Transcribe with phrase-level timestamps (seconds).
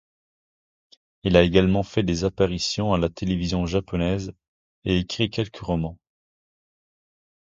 [1.23, 4.33] Elle a également fait des apparitions à la Télévision Japonaise
[4.83, 5.99] et écrit quelques romans.